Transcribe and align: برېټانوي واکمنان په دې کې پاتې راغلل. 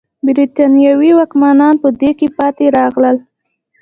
برېټانوي 0.25 1.11
واکمنان 1.15 1.75
په 1.83 1.89
دې 1.99 2.11
کې 2.19 2.27
پاتې 2.37 2.65
راغلل. 2.77 3.17